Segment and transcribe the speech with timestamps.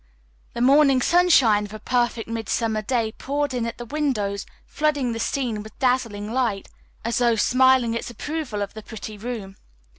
[0.55, 5.19] The morning sunshine of a perfect midsummer day poured in at the windows flooding the
[5.19, 6.67] scene with dazzling light,
[7.05, 9.57] as though smiling its approval of the pretty room.